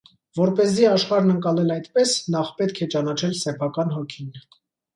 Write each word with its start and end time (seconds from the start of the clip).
Որպեսզի 0.37 0.87
աշխարհն 0.91 1.33
ընկալել 1.33 1.69
այդպես 1.75 2.15
նախ 2.37 2.51
պետք 2.63 2.83
է 2.89 2.89
ճանաչել 2.97 3.39
սեփական 3.45 3.97
հոգին։ 4.01 4.37